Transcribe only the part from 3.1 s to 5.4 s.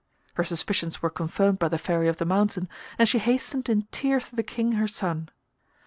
hastened in tears to the King, her son.